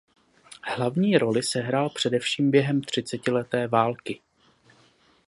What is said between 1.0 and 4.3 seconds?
roli sehrál především během třicetileté války.